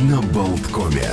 на 0.00 0.22
Болткоме. 0.22 1.08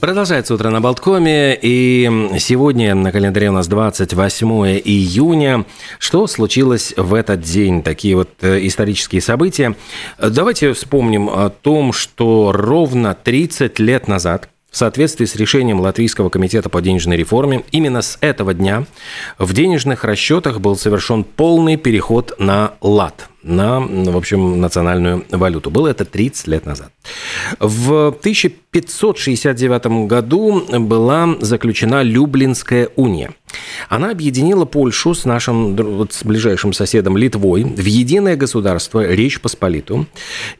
Продолжается 0.00 0.54
утро 0.54 0.70
на 0.70 0.80
Болткоме, 0.80 1.58
и 1.60 2.10
сегодня 2.38 2.94
на 2.94 3.12
календаре 3.12 3.48
у 3.48 3.52
нас 3.52 3.66
28 3.68 4.48
июня. 4.84 5.64
Что 5.98 6.26
случилось 6.26 6.92
в 6.96 7.14
этот 7.14 7.40
день? 7.40 7.82
Такие 7.82 8.16
вот 8.16 8.30
э, 8.42 8.58
исторические 8.66 9.20
события. 9.20 9.74
Давайте 10.18 10.72
вспомним 10.72 11.30
о 11.30 11.48
том, 11.50 11.92
что 11.92 12.52
ровно 12.52 13.14
30 13.14 13.78
лет 13.78 14.08
назад, 14.08 14.48
в 14.70 14.76
соответствии 14.76 15.24
с 15.24 15.36
решением 15.36 15.80
Латвийского 15.80 16.28
комитета 16.28 16.68
по 16.68 16.82
денежной 16.82 17.16
реформе, 17.16 17.64
именно 17.70 18.02
с 18.02 18.18
этого 18.20 18.52
дня 18.52 18.84
в 19.38 19.52
денежных 19.54 20.04
расчетах 20.04 20.60
был 20.60 20.76
совершен 20.76 21.24
полный 21.24 21.76
переход 21.76 22.34
на 22.38 22.74
лат– 22.80 23.28
на, 23.46 23.80
в 23.80 24.16
общем, 24.16 24.60
национальную 24.60 25.24
валюту. 25.30 25.70
Было 25.70 25.88
это 25.88 26.04
30 26.04 26.46
лет 26.48 26.66
назад. 26.66 26.90
В 27.58 28.08
1569 28.08 30.06
году 30.08 30.62
была 30.80 31.36
заключена 31.40 32.02
Люблинская 32.02 32.88
уния. 32.96 33.30
Она 33.88 34.10
объединила 34.10 34.64
Польшу 34.64 35.14
с 35.14 35.24
нашим 35.24 35.76
вот, 35.76 36.12
с 36.12 36.24
ближайшим 36.24 36.72
соседом 36.72 37.16
Литвой 37.16 37.62
в 37.64 37.84
единое 37.84 38.36
государство 38.36 39.06
Речь 39.06 39.40
Посполиту. 39.40 40.06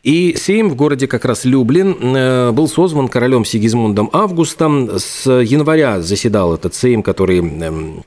И 0.02 0.34
Сейм 0.36 0.70
в 0.70 0.76
городе 0.76 1.08
как 1.08 1.24
раз 1.24 1.44
Люблин 1.44 1.96
э, 2.00 2.52
был 2.52 2.68
созван 2.68 3.08
королем 3.08 3.44
Сигизмундом 3.44 4.08
Августом. 4.12 4.98
С 4.98 5.28
января 5.30 6.00
заседал 6.00 6.54
этот 6.54 6.74
Сейм, 6.74 7.02
который 7.02 7.38
эм, 7.38 8.04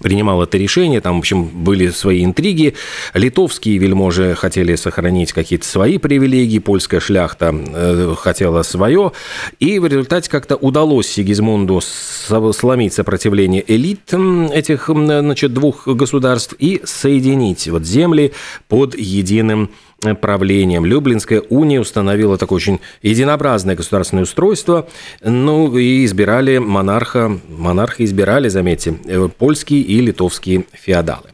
принимал 0.00 0.42
это 0.42 0.58
решение, 0.58 1.00
там, 1.00 1.16
в 1.16 1.18
общем, 1.18 1.44
были 1.44 1.90
свои 1.90 2.24
интриги. 2.24 2.74
Литовские 3.14 3.78
вельможи 3.78 4.34
хотели 4.34 4.74
сохранить 4.76 5.32
какие-то 5.32 5.66
свои 5.66 5.98
привилегии, 5.98 6.58
польская 6.58 7.00
шляхта 7.00 7.54
э, 7.54 8.14
хотела 8.18 8.62
свое, 8.62 9.12
и 9.58 9.78
в 9.78 9.86
результате 9.86 10.30
как-то 10.30 10.56
удалось 10.56 11.08
Сигизмунду 11.08 11.80
сломить 11.80 12.94
сопротивление 12.94 13.64
элит 13.66 14.12
этих, 14.52 14.88
значит, 14.88 15.52
двух 15.52 15.86
государств 15.86 16.54
и 16.58 16.80
соединить 16.84 17.68
вот 17.68 17.84
земли 17.84 18.32
под 18.68 18.94
единым 18.96 19.70
правлением. 20.20 20.84
Люблинская 20.84 21.40
уния 21.40 21.80
установила 21.80 22.36
такое 22.38 22.56
очень 22.56 22.80
единообразное 23.02 23.76
государственное 23.76 24.24
устройство, 24.24 24.88
ну 25.22 25.76
и 25.76 26.04
избирали 26.04 26.58
монарха, 26.58 27.38
монарха 27.48 28.04
избирали, 28.04 28.48
заметьте, 28.48 28.98
э, 29.04 29.28
польские 29.36 29.80
и 29.80 30.00
литовские 30.00 30.64
феодалы. 30.72 31.30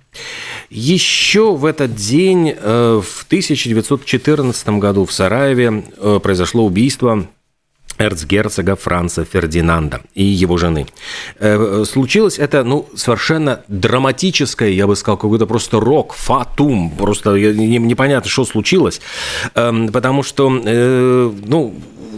Еще 0.70 1.54
в 1.54 1.64
этот 1.64 1.94
день, 1.94 2.54
э, 2.56 3.00
в 3.02 3.24
1914 3.24 4.78
году 4.78 5.04
в 5.04 5.12
Сараеве 5.12 5.84
э, 5.96 6.20
произошло 6.22 6.64
убийство 6.64 7.26
эрцгерцога 7.98 8.76
Франца 8.76 9.24
Фердинанда 9.24 10.00
и 10.14 10.24
его 10.24 10.56
жены. 10.56 10.86
Э, 11.38 11.84
случилось 11.84 12.38
это, 12.38 12.64
ну, 12.64 12.88
совершенно 12.94 13.62
драматическое, 13.68 14.70
я 14.70 14.86
бы 14.86 14.96
сказал, 14.96 15.16
какой-то 15.16 15.46
просто 15.46 15.80
рок, 15.80 16.14
фатум, 16.14 16.90
просто 16.90 17.30
непонятно, 17.34 18.30
что 18.30 18.44
случилось, 18.44 19.00
эм, 19.54 19.88
потому 19.88 20.22
что, 20.22 20.50
э, 20.64 21.32
ну, 21.46 21.74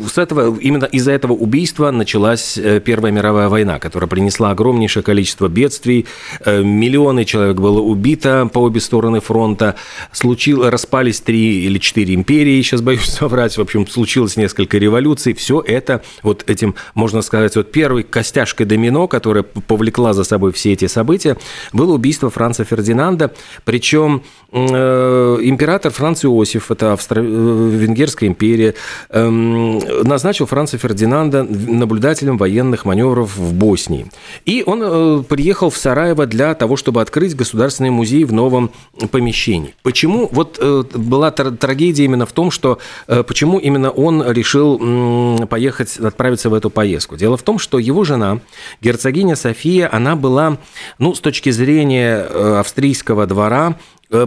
с 0.06 0.18
этого, 0.18 0.56
именно 0.58 0.84
из-за 0.84 1.12
этого 1.12 1.32
убийства 1.32 1.90
началась 1.90 2.56
э, 2.56 2.80
Первая 2.80 3.12
мировая 3.12 3.48
война, 3.48 3.78
которая 3.78 4.08
принесла 4.08 4.50
огромнейшее 4.50 5.02
количество 5.02 5.48
бедствий. 5.48 6.06
Э, 6.44 6.62
миллионы 6.62 7.24
человек 7.24 7.56
было 7.56 7.80
убито 7.80 8.48
по 8.52 8.60
обе 8.60 8.80
стороны 8.80 9.20
фронта. 9.20 9.76
Случил, 10.12 10.68
распались 10.68 11.20
три 11.20 11.64
или 11.64 11.78
четыре 11.78 12.14
империи, 12.14 12.60
сейчас 12.62 12.82
боюсь 12.82 13.04
соврать. 13.04 13.56
В 13.56 13.60
общем, 13.60 13.86
случилось 13.86 14.36
несколько 14.36 14.78
революций. 14.78 15.34
Все 15.34 15.60
это 15.60 16.02
вот 16.22 16.48
этим, 16.48 16.74
можно 16.94 17.22
сказать, 17.22 17.56
вот 17.56 17.72
первой 17.72 18.02
костяшкой 18.02 18.66
домино, 18.66 19.08
которая 19.08 19.42
повлекла 19.42 20.12
за 20.12 20.24
собой 20.24 20.52
все 20.52 20.72
эти 20.72 20.86
события, 20.86 21.36
было 21.72 21.94
убийство 21.94 22.30
Франца 22.30 22.64
Фердинанда. 22.64 23.32
Причем 23.64 24.22
э, 24.52 25.38
император 25.42 25.92
Франц 25.92 26.24
Иосиф, 26.24 26.70
это 26.70 26.92
Австро-Венгерская 26.92 28.28
империя, 28.28 28.74
эм, 29.10 29.79
назначил 30.04 30.46
Франца 30.46 30.78
Фердинанда 30.78 31.42
наблюдателем 31.44 32.36
военных 32.36 32.84
маневров 32.84 33.36
в 33.36 33.54
Боснии. 33.54 34.10
И 34.44 34.62
он 34.66 34.82
э, 34.82 35.22
приехал 35.28 35.70
в 35.70 35.76
Сараево 35.76 36.26
для 36.26 36.54
того, 36.54 36.76
чтобы 36.76 37.00
открыть 37.00 37.36
государственный 37.36 37.90
музей 37.90 38.24
в 38.24 38.32
новом 38.32 38.70
помещении. 39.10 39.74
Почему? 39.82 40.28
Вот 40.32 40.58
э, 40.60 40.84
была 40.94 41.30
трагедия 41.30 42.04
именно 42.04 42.26
в 42.26 42.32
том, 42.32 42.50
что 42.50 42.78
э, 43.06 43.22
почему 43.22 43.58
именно 43.58 43.90
он 43.90 44.28
решил 44.30 45.46
поехать, 45.48 45.96
отправиться 45.98 46.50
в 46.50 46.54
эту 46.54 46.70
поездку. 46.70 47.16
Дело 47.16 47.36
в 47.36 47.42
том, 47.42 47.58
что 47.58 47.78
его 47.78 48.04
жена, 48.04 48.40
герцогиня 48.80 49.36
София, 49.36 49.88
она 49.90 50.16
была, 50.16 50.58
ну, 50.98 51.14
с 51.14 51.20
точки 51.20 51.50
зрения 51.50 52.20
австрийского 52.60 53.26
двора, 53.26 53.76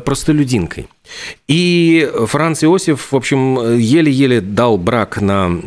простолюдинкой. 0.05 0.87
И 1.47 2.09
Франц 2.27 2.63
Иосиф, 2.63 3.11
в 3.11 3.15
общем, 3.15 3.77
еле-еле 3.77 4.41
дал 4.41 4.77
брак 4.77 5.21
на 5.21 5.61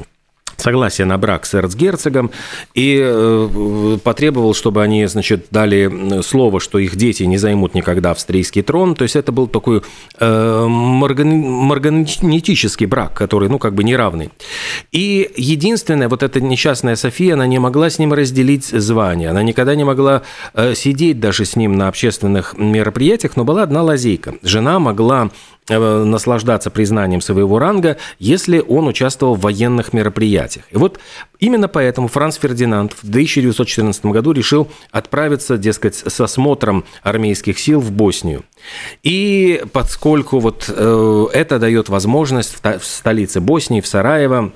согласие 0.57 1.07
на 1.07 1.19
брак 1.19 1.47
с 1.47 1.55
эрцгерцогом 1.55 2.31
и 2.75 3.01
э, 3.03 3.99
потребовал, 4.03 4.55
чтобы 4.55 4.83
они, 4.83 5.07
значит, 5.07 5.47
дали 5.51 6.23
слово, 6.23 6.61
что 6.61 6.79
их 6.79 6.97
дети 6.97 7.25
не 7.25 7.39
займут 7.39 7.75
никогда 7.75 8.13
австрийский 8.13 8.63
трон. 8.63 8.95
То 8.95 9.03
есть 9.03 9.17
это 9.17 9.33
был 9.33 9.47
такой 9.47 9.83
э, 10.19 10.67
марганетический 10.67 12.87
брак, 12.87 13.15
который, 13.15 13.49
ну, 13.49 13.59
как 13.59 13.75
бы 13.75 13.85
неравный. 13.85 14.31
И 14.93 15.31
единственное, 15.37 16.09
вот 16.09 16.23
эта 16.23 16.41
несчастная 16.41 16.97
София, 16.97 17.35
она 17.35 17.47
не 17.47 17.59
могла 17.59 17.91
с 17.91 17.99
ним 17.99 18.13
разделить 18.13 18.67
звание, 18.67 19.31
она 19.31 19.43
никогда 19.43 19.75
не 19.75 19.85
могла 19.85 20.23
э, 20.55 20.75
сидеть 20.75 21.21
даже 21.21 21.45
с 21.45 21.57
ним 21.57 21.77
на 21.77 21.89
общественных 21.89 22.55
мероприятиях, 22.57 23.37
но 23.37 23.45
была 23.45 23.63
одна 23.63 23.83
лазейка. 23.83 24.35
Жена 24.43 24.79
могла 24.79 25.31
наслаждаться 25.69 26.71
признанием 26.71 27.21
своего 27.21 27.59
ранга, 27.59 27.97
если 28.19 28.59
он 28.61 28.87
участвовал 28.87 29.35
в 29.35 29.41
военных 29.41 29.93
мероприятиях. 29.93 30.65
И 30.71 30.77
вот 30.77 30.99
именно 31.39 31.69
поэтому 31.69 32.09
Франц 32.09 32.37
Фердинанд 32.37 32.93
в 32.93 33.03
1914 33.03 34.07
году 34.07 34.33
решил 34.33 34.69
отправиться, 34.91 35.59
дескать, 35.59 35.97
с 35.97 36.21
осмотром 36.21 36.85
армейских 37.03 37.59
сил 37.59 37.81
в 37.81 37.91
Боснию. 37.91 38.45
И 39.03 39.63
поскольку 39.73 40.39
вот 40.39 40.67
э, 40.69 41.27
это 41.33 41.59
дает 41.59 41.89
возможность 41.89 42.57
в 42.63 42.85
столице 42.85 43.41
Боснии, 43.41 43.81
в 43.81 43.87
Сараево, 43.87 44.53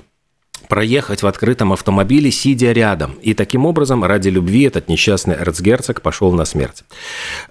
проехать 0.71 1.21
в 1.21 1.27
открытом 1.27 1.73
автомобиле, 1.73 2.31
сидя 2.31 2.71
рядом. 2.71 3.15
И 3.21 3.33
таким 3.33 3.65
образом, 3.65 4.05
ради 4.05 4.29
любви, 4.29 4.63
этот 4.63 4.87
несчастный 4.87 5.35
эрцгерцог 5.35 6.01
пошел 6.01 6.31
на 6.31 6.45
смерть. 6.45 6.85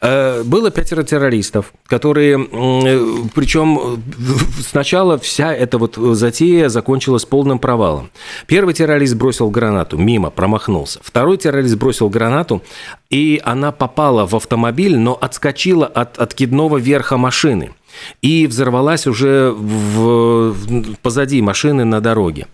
Э, 0.01 0.43
было 0.43 0.71
пятеро 0.71 1.03
террористов, 1.03 1.75
которые, 1.87 2.39
причем 3.35 4.03
сначала 4.67 5.19
вся 5.19 5.53
эта 5.53 5.77
вот 5.77 5.97
затея 5.97 6.71
закончилась 6.71 7.27
полным 7.27 7.59
провалом. 7.59 8.11
Первый 8.47 8.73
террорист 8.73 9.17
бросил 9.17 9.51
гранату, 9.51 9.99
мимо, 9.99 10.31
промахнулся. 10.31 10.99
Второй 11.03 11.37
террорист 11.37 11.77
бросил 11.77 12.09
гранату, 12.09 12.63
и 13.11 13.39
она 13.45 13.71
попала 13.71 14.27
в 14.27 14.35
автомобиль, 14.35 14.97
но 14.97 15.19
отскочила 15.21 15.87
от 15.87 16.17
откидного 16.19 16.79
верха 16.79 17.19
машины 17.19 17.73
и 18.23 18.47
взорвалась 18.47 19.07
уже 19.07 19.51
в, 19.51 20.55
позади 21.03 21.43
машины 21.43 21.85
на 21.85 22.01
дороге. 22.01 22.47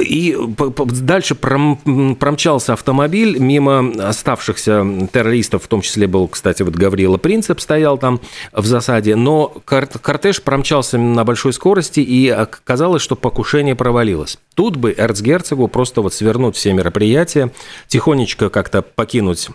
И 0.00 0.36
дальше 0.66 1.34
промчался 1.34 2.72
автомобиль. 2.72 3.38
Мимо 3.38 3.92
оставшихся 4.08 5.08
террористов, 5.12 5.64
в 5.64 5.68
том 5.68 5.82
числе 5.82 6.06
был, 6.06 6.28
кстати, 6.28 6.62
вот 6.62 6.74
Гаврила 6.74 7.18
Принцип 7.18 7.60
стоял 7.60 7.98
там 7.98 8.20
в 8.52 8.64
засаде, 8.64 9.14
но 9.14 9.48
кортеж 9.64 10.42
промчался 10.42 10.96
на 10.96 11.24
большой 11.24 11.52
скорости, 11.52 12.00
и 12.00 12.28
оказалось, 12.28 13.02
что 13.02 13.14
покушение 13.14 13.74
провалилось. 13.74 14.38
Тут 14.54 14.76
бы 14.76 14.94
эрцгерцогу 14.96 15.68
просто 15.68 16.00
вот 16.00 16.14
свернуть 16.14 16.56
все 16.56 16.72
мероприятия, 16.72 17.52
тихонечко 17.88 18.48
как-то 18.48 18.80
покинуть 18.80 19.50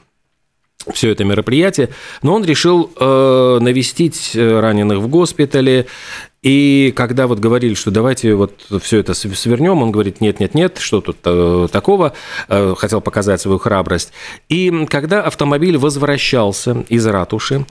все 0.94 1.12
это 1.12 1.24
мероприятие, 1.24 1.90
но 2.22 2.36
он 2.36 2.46
решил 2.46 2.92
э, 2.98 3.60
навестить 3.62 4.32
э, 4.34 4.60
раненых 4.60 5.00
в 5.00 5.08
госпитале 5.08 5.88
и 6.42 6.94
когда 6.96 7.28
вот 7.28 7.40
говорили, 7.40 7.74
что 7.74 7.92
давайте 7.92 8.34
вот 8.34 8.66
все 8.82 9.00
это 9.00 9.14
свернем, 9.14 9.84
он 9.84 9.92
говорит, 9.92 10.22
нет, 10.22 10.40
нет, 10.40 10.56
нет, 10.56 10.78
что 10.78 11.02
тут 11.02 11.18
э, 11.26 11.68
такого, 11.70 12.14
э, 12.48 12.76
хотел 12.78 13.02
показать 13.02 13.42
свою 13.42 13.60
храбрость. 13.60 14.14
И 14.48 14.86
когда 14.90 15.22
автомобиль 15.22 15.78
возвращался 15.78 16.86
из 16.88 17.06
ратуши, 17.06 17.66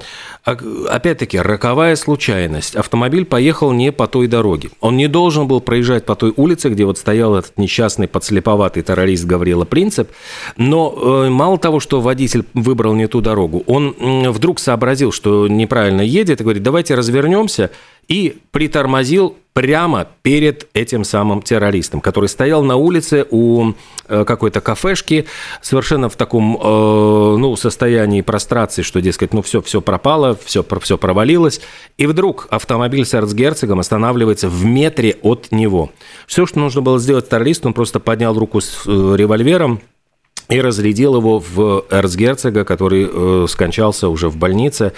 опять-таки, 0.45 1.39
роковая 1.39 1.97
случайность, 1.97 2.77
автомобиль 2.77 3.25
поехал 3.25 3.73
не 3.73 3.91
по 3.91 4.07
той 4.07 4.27
дороге. 4.27 4.69
Он 4.81 4.99
не 4.99 5.09
должен 5.09 5.49
был 5.49 5.63
проезжать 5.63 6.05
по 6.05 6.15
той 6.15 6.35
улице, 6.37 6.69
где 6.69 6.85
вот 6.85 6.99
стоял 6.99 7.37
этот 7.37 7.57
несчастный 7.57 8.07
подслеповатый 8.07 8.83
террорист 8.83 9.25
Гаврила 9.25 9.65
Принцип, 9.65 10.11
но 10.59 11.25
э, 11.25 11.31
мало 11.31 11.57
того, 11.57 11.81
что 11.81 12.03
водитель 12.03 12.45
выбрал 12.53 12.95
не 12.95 13.07
ту 13.07 13.23
дорогу, 13.23 13.65
он 13.67 13.95
вдруг 14.31 14.61
сообразил, 14.61 15.11
что 15.11 15.49
неправильно 15.49 16.03
едет, 16.03 16.43
и 16.43 16.45
говорит, 16.45 16.63
давайте 16.63 16.95
развернемся, 16.95 17.71
и 18.09 18.39
притормозил 18.51 19.37
прямо 19.53 20.07
перед 20.23 20.69
этим 20.73 21.03
самым 21.03 21.43
террористом, 21.43 22.01
который 22.01 22.29
стоял 22.29 22.63
на 22.63 22.77
улице 22.77 23.27
у 23.31 23.73
э, 24.07 24.25
какой-то 24.25 24.61
кафешки, 24.61 25.27
совершенно 25.63 26.09
в 26.09 26.15
таком 26.15 26.57
э, 26.57 27.37
ну, 27.39 27.57
состоянии 27.57 28.21
прострации, 28.21 28.83
что, 28.83 29.01
дескать, 29.01 29.35
ну 29.35 29.43
все, 29.43 29.61
все 29.61 29.81
пропало, 29.81 30.39
все, 30.45 30.65
все 30.81 30.97
провалилось. 30.97 31.61
И 31.97 32.07
вдруг 32.07 32.47
автомобиль 32.51 33.05
с 33.05 33.15
эрцгерцогом 33.15 33.81
останавливается 33.81 34.49
в 34.49 34.65
метре 34.65 35.17
от 35.23 35.49
него. 35.51 35.91
Все, 36.29 36.47
что 36.47 36.61
нужно 36.61 36.81
было 36.81 37.01
сделать 37.01 37.29
террорист, 37.29 37.67
он 37.67 37.75
просто 37.75 37.99
поднял 37.99 38.39
руку 38.39 38.61
с 38.61 38.85
э, 38.87 39.15
револьвером, 39.17 39.81
и 40.49 40.61
разрядил 40.61 41.17
его 41.17 41.41
в 41.41 41.85
эрцгерцога, 41.91 42.65
который 42.65 43.09
э, 43.11 43.47
скончался 43.49 44.09
уже 44.09 44.29
в 44.29 44.37
больнице. 44.37 44.95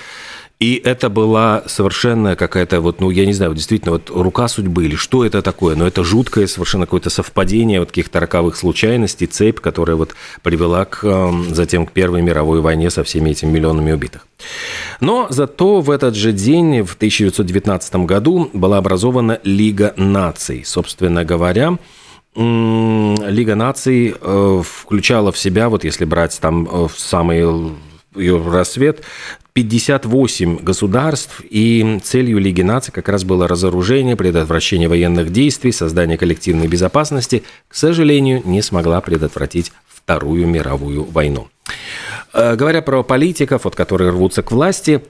И 0.60 0.74
это 0.84 1.08
была 1.08 1.62
совершенно 1.66 2.36
какая-то 2.36 2.82
вот, 2.82 3.00
ну, 3.00 3.08
я 3.08 3.24
не 3.24 3.32
знаю, 3.32 3.54
действительно, 3.54 3.92
вот 3.92 4.10
рука 4.10 4.46
судьбы 4.46 4.84
или 4.84 4.94
что 4.94 5.24
это 5.24 5.40
такое, 5.40 5.74
но 5.74 5.86
это 5.86 6.04
жуткое 6.04 6.46
совершенно 6.46 6.84
какое-то 6.84 7.08
совпадение 7.08 7.80
вот 7.80 7.88
каких-то 7.88 8.20
роковых 8.20 8.56
случайностей, 8.56 9.26
цепь, 9.26 9.58
которая 9.58 9.96
вот 9.96 10.14
привела 10.42 10.84
к, 10.84 11.02
эм, 11.02 11.54
затем 11.54 11.86
к 11.86 11.92
Первой 11.92 12.20
мировой 12.20 12.60
войне 12.60 12.90
со 12.90 13.04
всеми 13.04 13.30
этими 13.30 13.50
миллионами 13.50 13.92
убитых. 13.92 14.26
Но 15.00 15.28
зато 15.30 15.80
в 15.80 15.90
этот 15.90 16.14
же 16.14 16.32
день, 16.32 16.82
в 16.82 16.94
1919 16.94 18.04
году, 18.04 18.50
была 18.52 18.76
образована 18.76 19.40
Лига 19.42 19.94
наций. 19.96 20.64
Собственно 20.66 21.24
говоря, 21.24 21.78
Лига 22.36 23.54
наций 23.54 24.14
э, 24.20 24.62
включала 24.62 25.32
в 25.32 25.38
себя, 25.38 25.70
вот 25.70 25.84
если 25.84 26.04
брать 26.04 26.38
там 26.38 26.68
э, 26.70 26.88
самый 26.94 27.72
ее 28.14 28.42
рассвет, 28.42 29.02
58 29.52 30.58
государств, 30.62 31.43
и 31.49 32.00
целью 32.02 32.38
Лиги 32.38 32.62
наций 32.62 32.93
как 32.93 33.08
раз 33.08 33.25
было 33.25 33.49
разоружение, 33.49 34.17
предотвращение 34.17 34.88
военных 34.88 35.31
действий, 35.31 35.73
создание 35.73 36.19
коллективной 36.19 36.69
безопасности, 36.69 37.43
к 37.69 37.75
сожалению, 37.75 38.43
не 38.44 38.62
смогла 38.62 39.00
предотвратить 39.00 39.73
Вторую 39.88 40.47
мировую 40.47 41.05
войну. 41.05 41.49
Э, 42.32 42.54
говоря 42.54 42.80
про 42.82 43.02
политиков, 43.02 43.64
вот, 43.64 43.74
которые 43.74 44.10
рвутся 44.10 44.42
к 44.42 44.52
власти, 44.52 45.02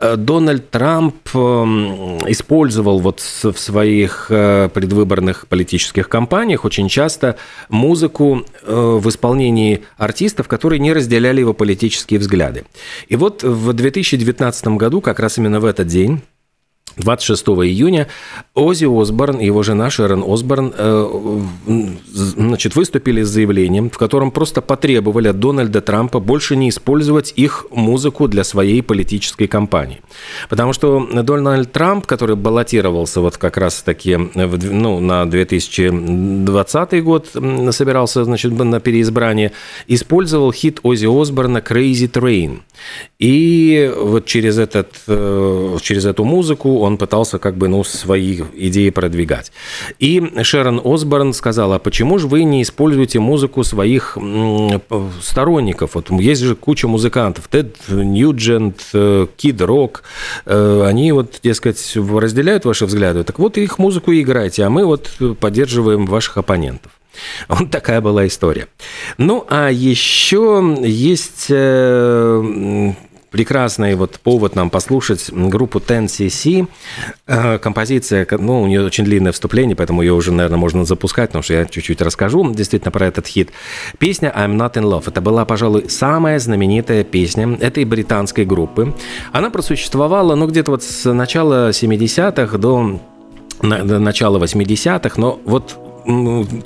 э, 0.00 0.16
Дональд 0.16 0.70
Трамп 0.70 1.14
эм, 1.34 2.18
использовал 2.28 2.98
вот 2.98 3.20
в 3.20 3.56
своих 3.56 4.26
э, 4.30 4.68
предвыборных 4.72 5.46
политических 5.46 6.08
кампаниях 6.08 6.64
очень 6.64 6.88
часто 6.88 7.36
музыку 7.68 8.44
в 8.66 9.08
исполнении 9.08 9.84
артистов, 9.96 10.48
которые 10.48 10.78
не 10.78 10.92
разделяли 10.92 11.40
его 11.40 11.54
политические 11.54 12.18
взгляды. 12.18 12.64
И 13.08 13.16
вот 13.16 13.42
в 13.42 13.72
2019 13.72 14.68
году, 14.68 15.00
как 15.00 15.20
раз 15.20 15.38
именно 15.38 15.60
в 15.60 15.64
этот 15.64 15.86
день, 15.86 16.22
26 16.96 17.44
июня 17.44 18.08
Ози 18.54 18.84
Осборн 18.84 19.38
и 19.38 19.46
его 19.46 19.62
жена 19.62 19.90
Шерон 19.90 20.24
Осборн 20.26 20.72
э, 20.76 21.40
значит, 22.06 22.76
выступили 22.76 23.22
с 23.22 23.28
заявлением, 23.28 23.90
в 23.90 23.98
котором 23.98 24.30
просто 24.30 24.60
потребовали 24.60 25.28
от 25.28 25.38
Дональда 25.38 25.80
Трампа 25.80 26.20
больше 26.20 26.56
не 26.56 26.68
использовать 26.68 27.32
их 27.36 27.66
музыку 27.70 28.28
для 28.28 28.44
своей 28.44 28.82
политической 28.82 29.46
кампании. 29.46 30.00
Потому 30.48 30.72
что 30.72 31.06
Дональд 31.22 31.72
Трамп, 31.72 32.06
который 32.06 32.36
баллотировался 32.36 33.20
вот 33.20 33.36
как 33.36 33.56
раз-таки 33.56 34.16
ну, 34.16 35.00
на 35.00 35.26
2020 35.26 37.04
год, 37.04 37.28
собирался 37.70 38.24
значит, 38.24 38.52
на 38.52 38.80
переизбрание, 38.80 39.52
использовал 39.86 40.52
хит 40.52 40.80
Ози 40.82 41.06
Осборна 41.06 41.58
«Crazy 41.58 42.10
Train». 42.10 42.60
И 43.18 43.92
вот 43.96 44.26
через, 44.26 44.58
этот, 44.58 44.88
э, 45.06 45.76
через 45.82 46.04
эту 46.04 46.24
музыку 46.24 46.83
он 46.84 46.96
пытался 46.96 47.38
как 47.38 47.56
бы, 47.56 47.68
ну, 47.68 47.84
свои 47.84 48.42
идеи 48.54 48.90
продвигать. 48.90 49.52
И 49.98 50.22
Шерон 50.42 50.80
Осборн 50.84 51.32
сказала, 51.32 51.78
почему 51.78 52.18
же 52.18 52.26
вы 52.26 52.44
не 52.44 52.62
используете 52.62 53.18
музыку 53.18 53.64
своих 53.64 54.16
сторонников? 55.20 55.94
Вот 55.94 56.10
есть 56.10 56.42
же 56.42 56.54
куча 56.54 56.88
музыкантов, 56.88 57.48
Тед 57.48 57.76
Ньюджент, 57.88 58.80
э, 58.92 59.26
Кид 59.36 59.60
Рок, 59.60 60.02
э, 60.46 60.84
они 60.86 61.12
вот, 61.12 61.40
дескать, 61.42 61.96
разделяют 61.96 62.64
ваши 62.64 62.86
взгляды, 62.86 63.24
так 63.24 63.38
вот 63.38 63.58
их 63.58 63.78
музыку 63.78 64.12
и 64.12 64.22
играйте, 64.22 64.64
а 64.64 64.70
мы 64.70 64.84
вот 64.84 65.10
поддерживаем 65.40 66.06
ваших 66.06 66.38
оппонентов. 66.38 66.92
Вот 67.48 67.70
такая 67.70 68.00
была 68.00 68.26
история. 68.26 68.66
Ну, 69.18 69.46
а 69.48 69.70
еще 69.70 70.76
есть 70.80 71.46
э, 71.48 72.92
прекрасный 73.34 73.96
вот 73.96 74.20
повод 74.20 74.54
нам 74.54 74.70
послушать 74.70 75.28
группу 75.32 75.80
Ten 75.80 76.04
CC. 76.04 76.68
Э, 77.26 77.58
композиция, 77.58 78.28
ну, 78.30 78.62
у 78.62 78.68
нее 78.68 78.84
очень 78.84 79.02
длинное 79.02 79.32
вступление, 79.32 79.74
поэтому 79.74 80.02
ее 80.02 80.12
уже, 80.12 80.30
наверное, 80.30 80.56
можно 80.56 80.84
запускать, 80.84 81.30
потому 81.30 81.42
что 81.42 81.54
я 81.54 81.64
чуть-чуть 81.64 82.00
расскажу 82.00 82.54
действительно 82.54 82.92
про 82.92 83.06
этот 83.08 83.26
хит. 83.26 83.50
Песня 83.98 84.32
I'm 84.36 84.56
Not 84.56 84.74
In 84.74 84.84
Love. 84.84 85.08
Это 85.08 85.20
была, 85.20 85.44
пожалуй, 85.44 85.90
самая 85.90 86.38
знаменитая 86.38 87.02
песня 87.02 87.58
этой 87.60 87.84
британской 87.84 88.44
группы. 88.44 88.94
Она 89.32 89.50
просуществовала, 89.50 90.36
ну, 90.36 90.46
где-то 90.46 90.70
вот 90.70 90.84
с 90.84 91.12
начала 91.12 91.70
70-х 91.70 92.56
до 92.58 93.00
начала 93.62 94.38
80-х, 94.38 95.20
но 95.20 95.40
вот 95.44 95.76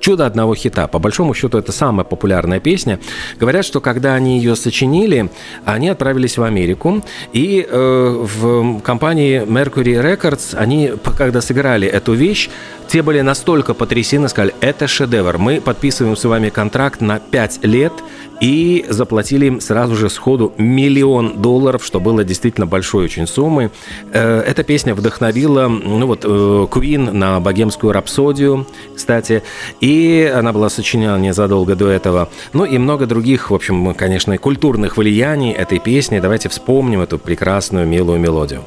чудо 0.00 0.26
одного 0.26 0.54
хита. 0.54 0.86
По 0.86 0.98
большому 0.98 1.34
счету, 1.34 1.58
это 1.58 1.72
самая 1.72 2.04
популярная 2.04 2.60
песня. 2.60 2.98
Говорят, 3.38 3.64
что 3.64 3.80
когда 3.80 4.14
они 4.14 4.38
ее 4.38 4.56
сочинили, 4.56 5.30
они 5.64 5.88
отправились 5.88 6.38
в 6.38 6.42
Америку, 6.42 7.02
и 7.32 7.66
э, 7.68 8.26
в 8.38 8.80
компании 8.80 9.42
Mercury 9.42 10.02
Records 10.02 10.56
они, 10.56 10.92
когда 11.16 11.40
сыграли 11.40 11.86
эту 11.86 12.14
вещь, 12.14 12.50
те 12.88 13.02
были 13.02 13.20
настолько 13.20 13.74
потрясены, 13.74 14.28
сказали, 14.28 14.54
это 14.60 14.86
шедевр, 14.86 15.38
мы 15.38 15.60
подписываем 15.60 16.16
с 16.16 16.24
вами 16.24 16.48
контракт 16.48 17.00
на 17.00 17.18
5 17.18 17.64
лет, 17.64 17.92
и 18.40 18.86
заплатили 18.88 19.46
им 19.46 19.60
сразу 19.60 19.96
же 19.96 20.08
сходу 20.10 20.52
миллион 20.58 21.40
долларов, 21.40 21.84
что 21.84 22.00
было 22.00 22.24
действительно 22.24 22.66
большой 22.66 23.04
очень 23.04 23.26
суммой. 23.26 23.70
Э, 24.12 24.40
эта 24.40 24.62
песня 24.62 24.94
вдохновила 24.94 25.68
ну 25.68 26.06
вот, 26.06 26.24
э, 26.24 26.28
Queen 26.28 27.12
на 27.12 27.40
богемскую 27.40 27.92
рапсодию, 27.92 28.66
кстати, 28.94 29.42
и 29.80 30.32
она 30.34 30.52
была 30.52 30.68
сочинена 30.68 31.18
незадолго 31.18 31.74
до 31.74 31.88
этого. 31.88 32.28
Ну 32.52 32.64
и 32.64 32.78
много 32.78 33.06
других, 33.06 33.50
в 33.50 33.54
общем, 33.54 33.94
конечно, 33.94 34.36
культурных 34.38 34.96
влияний 34.96 35.52
этой 35.52 35.78
песни. 35.78 36.20
Давайте 36.20 36.48
вспомним 36.48 37.00
эту 37.00 37.18
прекрасную, 37.18 37.86
милую 37.86 38.20
мелодию. 38.20 38.62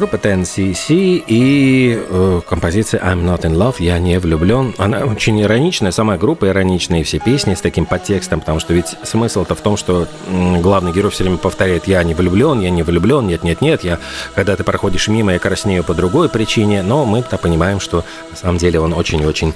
Группа 0.00 0.16
TNCC 0.16 1.22
и 1.26 2.02
э, 2.08 2.40
композиция 2.48 3.02
I'm 3.02 3.22
Not 3.22 3.42
In 3.42 3.54
Love, 3.54 3.74
Я 3.80 3.98
не 3.98 4.18
влюблен. 4.18 4.74
Она 4.78 5.00
очень 5.00 5.38
ироничная, 5.42 5.90
сама 5.90 6.16
группа 6.16 6.48
ироничная, 6.48 7.00
и 7.00 7.02
все 7.02 7.18
песни 7.18 7.52
с 7.52 7.60
таким 7.60 7.84
подтекстом, 7.84 8.40
потому 8.40 8.60
что 8.60 8.72
ведь 8.72 8.96
смысл-то 9.02 9.54
в 9.54 9.60
том, 9.60 9.76
что 9.76 10.08
главный 10.62 10.94
герой 10.94 11.10
все 11.10 11.24
время 11.24 11.36
повторяет 11.36 11.86
«Я 11.86 12.02
не 12.02 12.14
влюблен, 12.14 12.60
я 12.60 12.70
не 12.70 12.82
влюблен, 12.82 13.26
нет-нет-нет, 13.26 13.84
я, 13.84 13.98
когда 14.34 14.56
ты 14.56 14.64
проходишь 14.64 15.06
мимо, 15.08 15.34
я 15.34 15.38
краснею 15.38 15.84
по 15.84 15.92
другой 15.92 16.30
причине», 16.30 16.82
но 16.82 17.04
мы-то 17.04 17.36
понимаем, 17.36 17.78
что 17.78 18.02
на 18.30 18.36
самом 18.38 18.56
деле 18.56 18.80
он 18.80 18.94
очень-очень 18.94 19.52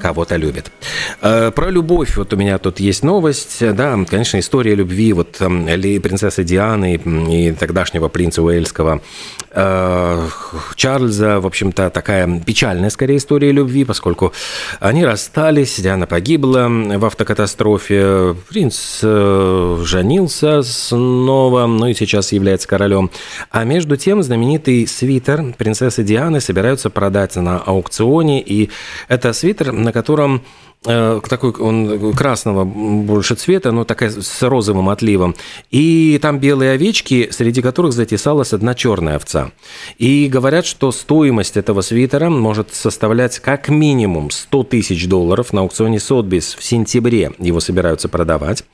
кого-то 0.00 0.36
любит. 0.36 0.72
Э, 1.20 1.50
про 1.54 1.68
любовь, 1.68 2.16
вот 2.16 2.32
у 2.32 2.36
меня 2.38 2.56
тут 2.56 2.80
есть 2.80 3.02
новость, 3.02 3.58
да, 3.60 3.98
конечно, 4.08 4.40
история 4.40 4.74
любви 4.74 5.12
вот 5.12 5.32
принцессы 5.32 6.44
Дианы 6.44 6.94
и 6.94 7.52
тогдашнего 7.52 8.08
принца 8.08 8.42
Уэльского 8.42 8.96
э, 8.96 9.41
Чарльза, 9.54 11.40
в 11.40 11.46
общем-то, 11.46 11.90
такая 11.90 12.40
печальная, 12.40 12.90
скорее, 12.90 13.18
история 13.18 13.52
любви, 13.52 13.84
поскольку 13.84 14.32
они 14.80 15.04
расстались, 15.04 15.78
Диана 15.78 16.06
погибла 16.06 16.68
в 16.68 17.04
автокатастрофе, 17.04 18.34
принц 18.48 19.00
э, 19.02 19.82
женился 19.84 20.62
снова, 20.62 21.66
ну 21.66 21.86
и 21.86 21.94
сейчас 21.94 22.32
является 22.32 22.66
королем. 22.68 23.10
А 23.50 23.64
между 23.64 23.96
тем 23.96 24.22
знаменитый 24.22 24.86
свитер 24.86 25.54
принцессы 25.58 26.02
Дианы 26.02 26.40
собираются 26.40 26.90
продать 26.90 27.36
на 27.36 27.58
аукционе, 27.58 28.40
и 28.40 28.70
это 29.08 29.32
свитер, 29.32 29.72
на 29.72 29.92
котором 29.92 30.42
Э, 30.42 30.71
такой 30.82 31.52
он 31.52 32.12
красного 32.12 32.64
больше 32.64 33.34
цвета, 33.34 33.72
но 33.72 33.84
такая 33.84 34.10
с 34.10 34.42
розовым 34.42 34.88
отливом. 34.88 35.34
И 35.70 36.18
там 36.20 36.38
белые 36.38 36.72
овечки, 36.72 37.28
среди 37.30 37.62
которых 37.62 37.92
затесалась 37.92 38.52
одна 38.52 38.74
черная 38.74 39.16
овца. 39.16 39.52
И 39.98 40.28
говорят, 40.28 40.66
что 40.66 40.92
стоимость 40.92 41.56
этого 41.56 41.80
свитера 41.82 42.30
может 42.30 42.74
составлять 42.74 43.38
как 43.38 43.68
минимум 43.68 44.30
100 44.30 44.62
тысяч 44.64 45.06
долларов. 45.08 45.52
На 45.52 45.60
аукционе 45.60 46.00
Сотбис 46.00 46.54
в 46.54 46.64
сентябре 46.64 47.32
его 47.38 47.60
собираются 47.60 48.08
продавать. 48.08 48.64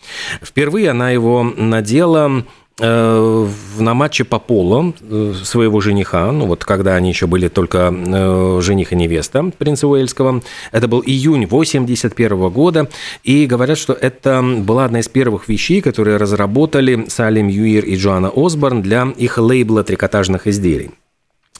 Впервые 0.43 0.91
она 0.91 1.11
его 1.11 1.43
надела 1.43 1.99
Э, 2.29 2.43
на 2.81 3.95
матче 3.95 4.25
по 4.25 4.39
полу 4.39 4.95
э, 5.01 5.35
своего 5.43 5.81
жениха, 5.81 6.31
ну 6.33 6.47
вот 6.47 6.65
когда 6.65 6.95
они 6.95 7.09
еще 7.09 7.27
были 7.27 7.49
только 7.49 7.93
э, 7.93 8.61
жених 8.63 8.93
и 8.93 8.97
невеста 8.97 9.51
принца 9.59 9.89
Уэльского, 9.89 10.43
это 10.71 10.89
был 10.89 11.03
июнь 11.05 11.47
81 11.47 12.49
года, 12.51 12.89
и 13.25 13.47
говорят, 13.47 13.79
что 13.79 13.93
это 13.93 14.43
была 14.43 14.85
одна 14.85 15.01
из 15.01 15.09
первых 15.09 15.49
вещей, 15.49 15.81
которые 15.81 16.17
разработали 16.19 17.07
Салим 17.09 17.49
Юир 17.49 17.85
и 17.85 17.97
Джоанна 17.97 18.31
Осборн 18.35 18.83
для 18.83 19.09
их 19.17 19.39
лейбла 19.39 19.83
трикотажных 19.83 20.47
изделий. 20.47 20.91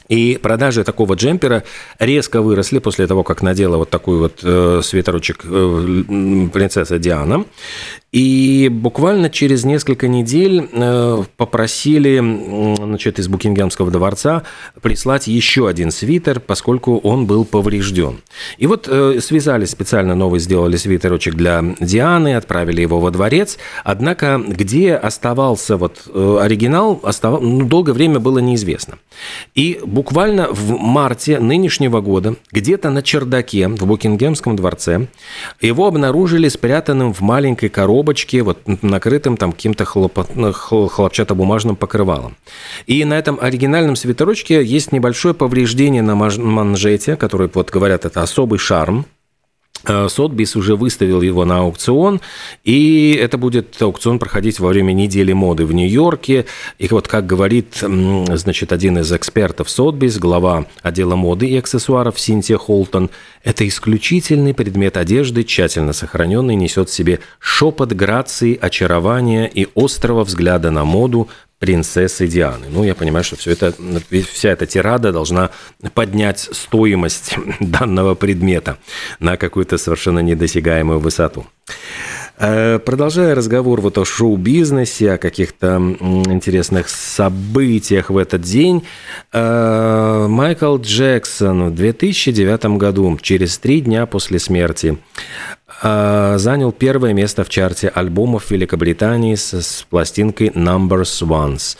И 0.09 0.39
продажи 0.41 0.83
такого 0.83 1.13
джемпера 1.13 1.63
резко 1.99 2.41
выросли 2.41 2.79
после 2.79 3.07
того, 3.07 3.23
как 3.23 3.41
надела 3.41 3.77
вот 3.77 3.89
такой 3.89 4.17
вот 4.17 4.39
э, 4.43 4.81
свитерочек 4.83 5.45
э, 5.45 6.03
принцесса 6.51 6.99
Диана. 6.99 7.45
И 8.11 8.69
буквально 8.71 9.29
через 9.29 9.65
несколько 9.65 10.07
недель 10.07 10.67
э, 10.73 11.23
попросили 11.37 12.75
значит, 12.75 13.19
из 13.19 13.27
Букингемского 13.27 13.91
дворца 13.91 14.43
прислать 14.81 15.27
еще 15.27 15.67
один 15.67 15.91
свитер, 15.91 16.39
поскольку 16.39 16.97
он 16.97 17.27
был 17.27 17.45
поврежден. 17.45 18.21
И 18.57 18.65
вот 18.65 18.87
э, 18.89 19.19
связались 19.21 19.69
специально 19.69 20.15
новый, 20.15 20.39
сделали 20.39 20.75
свитерочек 20.75 21.35
для 21.35 21.63
Дианы, 21.79 22.35
отправили 22.35 22.81
его 22.81 22.99
во 22.99 23.11
дворец. 23.11 23.59
Однако, 23.83 24.41
где 24.43 24.95
оставался 24.95 25.77
вот 25.77 26.01
э, 26.11 26.37
оригинал, 26.41 26.99
остав... 27.03 27.39
ну, 27.41 27.65
долгое 27.65 27.93
время 27.93 28.19
было 28.19 28.39
неизвестно. 28.39 28.97
И 29.53 29.79
буквально 29.99 30.47
в 30.47 30.77
марте 30.79 31.39
нынешнего 31.39 31.99
года, 31.99 32.35
где-то 32.53 32.89
на 32.89 33.01
чердаке 33.01 33.67
в 33.67 33.85
Букингемском 33.85 34.55
дворце, 34.55 35.07
его 35.59 35.87
обнаружили 35.87 36.47
спрятанным 36.47 37.13
в 37.13 37.19
маленькой 37.19 37.67
коробочке, 37.67 38.41
вот 38.41 38.59
накрытым 38.81 39.35
там 39.35 39.51
каким-то 39.51 39.85
ну, 40.35 40.53
хлопчатобумажным 40.53 41.75
покрывалом. 41.75 42.37
И 42.87 43.03
на 43.03 43.15
этом 43.19 43.39
оригинальном 43.41 43.97
свитерочке 43.97 44.63
есть 44.63 44.93
небольшое 44.93 45.33
повреждение 45.33 46.01
на 46.01 46.15
манжете, 46.15 47.17
который, 47.17 47.49
вот 47.53 47.69
говорят, 47.69 48.05
это 48.05 48.21
особый 48.21 48.57
шарм, 48.57 49.05
Сотбис 49.83 50.55
уже 50.55 50.75
выставил 50.75 51.21
его 51.21 51.45
на 51.45 51.59
аукцион, 51.59 52.21
и 52.63 53.17
это 53.21 53.37
будет 53.37 53.81
аукцион 53.81 54.19
проходить 54.19 54.59
во 54.59 54.69
время 54.69 54.93
недели 54.93 55.33
моды 55.33 55.65
в 55.65 55.73
Нью-Йорке. 55.73 56.45
И 56.77 56.87
вот 56.87 57.07
как 57.07 57.25
говорит, 57.25 57.77
значит, 57.81 58.73
один 58.73 58.99
из 58.99 59.11
экспертов 59.11 59.69
Сотбис, 59.69 60.17
глава 60.17 60.65
отдела 60.81 61.15
моды 61.15 61.47
и 61.47 61.57
аксессуаров 61.57 62.19
Синтия 62.19 62.57
Холтон, 62.57 63.09
это 63.43 63.67
исключительный 63.67 64.53
предмет 64.53 64.97
одежды, 64.97 65.43
тщательно 65.43 65.93
сохраненный, 65.93 66.55
несет 66.55 66.89
в 66.89 66.93
себе 66.93 67.19
шепот 67.39 67.93
грации, 67.93 68.57
очарования 68.59 69.45
и 69.45 69.67
острого 69.75 70.23
взгляда 70.23 70.71
на 70.71 70.83
моду, 70.83 71.29
принцессы 71.59 72.27
Дианы. 72.27 72.67
Ну, 72.69 72.83
я 72.83 72.95
понимаю, 72.95 73.23
что 73.23 73.35
все 73.35 73.51
это, 73.51 73.73
вся 74.31 74.49
эта 74.49 74.65
тирада 74.65 75.11
должна 75.11 75.51
поднять 75.93 76.49
стоимость 76.51 77.35
данного 77.59 78.15
предмета 78.15 78.77
на 79.19 79.37
какую-то 79.37 79.77
совершенно 79.77 80.19
недосягаемую 80.19 80.99
высоту. 80.99 81.45
Э, 82.41 82.79
продолжая 82.79 83.35
разговор 83.35 83.81
вот 83.81 83.97
о 83.97 84.05
шоу-бизнесе, 84.05 85.13
о 85.13 85.17
каких-то 85.17 85.75
интересных 85.99 86.87
событиях 86.87 88.09
в 88.09 88.17
этот 88.17 88.41
день, 88.41 88.85
э, 89.33 90.27
Майкл 90.29 90.77
Джексон 90.77 91.69
в 91.69 91.75
2009 91.75 92.77
году, 92.77 93.19
через 93.21 93.57
три 93.57 93.81
дня 93.81 94.05
после 94.05 94.39
смерти, 94.39 94.97
занял 95.81 96.71
первое 96.71 97.13
место 97.13 97.43
в 97.43 97.49
чарте 97.49 97.87
альбомов 97.87 98.51
Великобритании 98.51 99.35
с, 99.35 99.53
с 99.53 99.85
пластинкой 99.89 100.49
Numbers 100.49 101.21
Ones. 101.21 101.77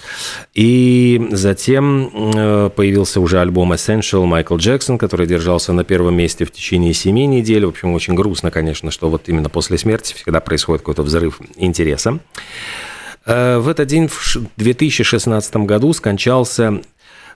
И 0.53 1.27
затем 1.31 2.09
э, 2.13 2.69
появился 2.75 3.19
уже 3.19 3.39
альбом 3.39 3.73
Essential 3.73 4.25
Майкл 4.25 4.57
Джексон, 4.57 4.97
который 4.97 5.27
держался 5.27 5.73
на 5.73 5.83
первом 5.83 6.15
месте 6.15 6.45
в 6.45 6.51
течение 6.51 6.93
семи 6.93 7.27
недель. 7.27 7.65
В 7.65 7.69
общем, 7.69 7.93
очень 7.93 8.15
грустно, 8.15 8.51
конечно, 8.51 8.91
что 8.91 9.09
вот 9.09 9.27
именно 9.27 9.49
после 9.49 9.77
смерти 9.77 10.13
всегда 10.13 10.39
происходит 10.39 10.81
какой-то 10.81 11.03
взрыв 11.03 11.39
интереса. 11.55 12.19
Э, 13.25 13.57
в 13.59 13.67
этот 13.67 13.87
день, 13.87 14.07
в 14.07 14.37
2016 14.57 15.55
году, 15.57 15.93
скончался 15.93 16.81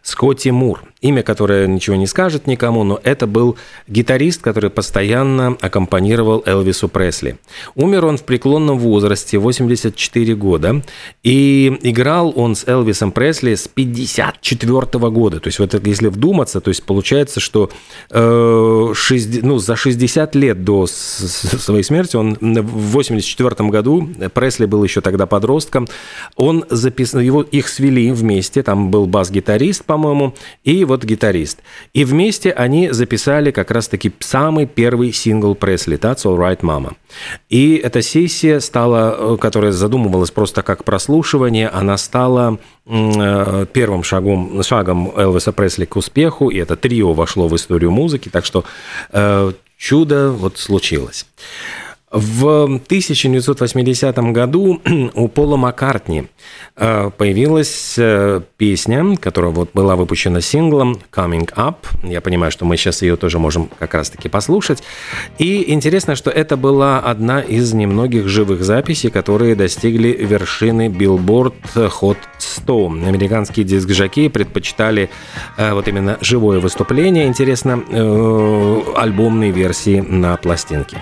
Скотти 0.04 0.50
Мур. 0.50 0.84
Имя, 1.00 1.22
которое 1.22 1.68
ничего 1.68 1.96
не 1.96 2.08
скажет 2.08 2.48
никому, 2.48 2.84
но 2.84 3.00
это 3.04 3.26
был 3.28 3.58
гитарист, 3.88 4.42
который 4.42 4.70
постоянно 4.70 5.58
аккомпанировал 5.60 6.44
Элвису 6.46 6.88
Пресли. 6.88 7.38
Умер 7.76 8.06
он 8.06 8.18
в 8.18 8.24
преклонном 8.24 8.80
возрасте, 8.80 9.38
84 9.38 10.36
года, 10.36 10.82
и 11.24 11.78
играл 11.82 12.34
он 12.36 12.56
с 12.56 12.66
Элвисом 12.68 13.12
Пресли 13.12 13.56
с 13.56 13.68
54 13.68 15.10
года. 15.10 15.40
То 15.40 15.48
есть 15.48 15.60
вот 15.60 15.74
если 15.86 16.08
вдуматься, 16.08 16.62
то 16.62 16.70
есть 16.70 16.84
получается, 16.84 17.40
что 17.40 17.70
э, 18.10 18.94
60, 18.94 19.44
ну, 19.44 19.60
за 19.60 19.76
60 19.76 20.36
лет 20.36 20.64
до 20.64 20.86
своей 20.88 21.84
смерти, 21.84 22.16
он 22.18 22.38
в 22.40 22.92
84 22.92 23.70
году, 23.70 24.10
Пресли 24.34 24.66
был 24.66 24.84
еще 24.84 25.02
тогда 25.02 25.26
подростком, 25.28 25.88
он 26.36 26.66
записал, 26.70 27.22
его, 27.22 27.42
их 27.42 27.68
свели 27.68 28.12
вместе, 28.12 28.64
там 28.64 28.90
был 28.90 29.06
бас-гитарист, 29.06 29.84
по-моему, 29.94 30.34
и 30.64 30.86
вот 30.86 31.04
гитарист. 31.04 31.60
И 31.94 32.04
вместе 32.04 32.52
они 32.52 32.90
записали 32.92 33.52
как 33.52 33.70
раз-таки 33.70 34.12
самый 34.20 34.66
первый 34.66 35.14
сингл 35.14 35.54
Пресли 35.54 35.98
«That's 35.98 36.26
All 36.26 36.38
Right, 36.38 36.62
Mama». 36.62 36.96
И 37.50 37.76
эта 37.76 38.02
сессия 38.02 38.60
стала, 38.60 39.16
э, 39.18 39.38
которая 39.38 39.72
задумывалась 39.72 40.32
просто 40.32 40.64
как 40.64 40.84
прослушивание, 40.84 41.70
она 41.70 41.98
стала 41.98 42.58
э, 42.88 43.66
первым 43.72 44.04
шагом, 44.04 44.64
шагом 44.64 45.14
Элвиса 45.16 45.52
Пресли 45.52 45.86
к 45.86 45.96
успеху, 45.96 46.50
и 46.50 46.58
это 46.58 46.76
трио 46.76 47.14
вошло 47.14 47.48
в 47.48 47.56
историю 47.56 47.92
музыки, 47.92 48.30
так 48.30 48.46
что 48.46 48.64
э, 49.12 49.52
чудо 49.78 50.32
вот 50.32 50.58
случилось. 50.58 51.28
В 52.14 52.66
1980 52.66 54.18
году 54.34 54.80
у 55.16 55.28
Пола 55.28 55.58
Маккартни 55.58 56.26
э, 56.76 57.10
появилась 57.18 57.96
э, 57.98 58.42
песня, 58.58 59.18
которая 59.18 59.52
вот 59.52 59.72
была 59.74 59.96
выпущена 59.96 60.40
синглом 60.40 61.00
«Coming 61.12 61.52
Up». 61.56 61.78
Я 62.04 62.22
понимаю, 62.22 62.52
что 62.52 62.66
мы 62.66 62.78
сейчас 62.78 63.02
ее 63.02 63.16
тоже 63.16 63.40
можем 63.40 63.68
как 63.80 63.96
раз-таки 63.96 64.30
послушать. 64.30 64.84
И 65.40 65.74
интересно, 65.74 66.14
что 66.16 66.30
это 66.30 66.56
была 66.56 67.00
одна 67.00 67.42
из 67.42 67.74
немногих 67.74 68.28
живых 68.28 68.64
записей, 68.64 69.10
которые 69.10 69.56
достигли 69.56 70.10
вершины 70.10 70.90
Billboard 70.90 71.56
Hot 71.74 72.18
100. 72.38 72.86
Американские 73.08 73.66
диск-жокеи 73.66 74.28
предпочитали 74.28 75.10
э, 75.58 75.74
вот 75.74 75.88
именно 75.88 76.20
живое 76.22 76.60
выступление, 76.60 77.26
интересно, 77.26 77.84
альбомной 78.96 79.50
версии 79.50 80.00
на 80.00 80.38
пластинке. 80.38 81.00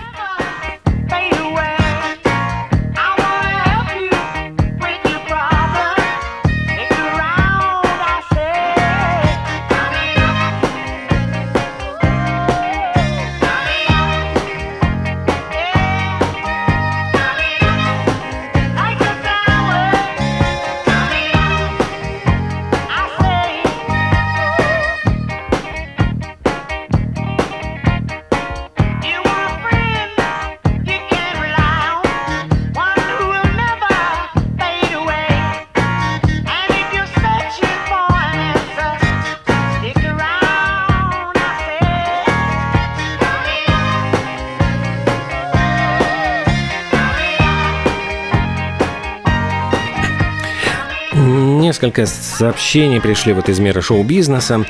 Несколько 51.82 52.06
сообщений 52.06 53.00
пришли 53.00 53.32
вот 53.32 53.48
из 53.48 53.58
мира 53.58 53.80
шоу-бизнеса. 53.80 54.64